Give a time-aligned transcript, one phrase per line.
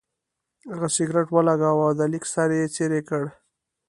[0.71, 3.23] هغه سګرټ ولګاوه او د لیک سر یې څېرې کړ.